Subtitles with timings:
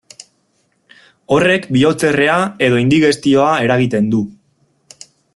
[1.35, 4.23] Horrek bihotzerrea edo indigestioa eragiten du.